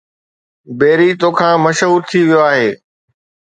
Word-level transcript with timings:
بيري 0.79 1.09
تو 1.19 1.29
کان 1.37 1.55
مشهور 1.65 1.99
ٿي 2.09 2.19
ويو 2.27 2.39
آهي 2.51 2.69